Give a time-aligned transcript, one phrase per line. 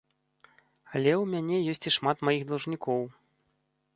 [0.93, 3.01] Але ў мяне ёсць і шмат маіх даўжнікоў.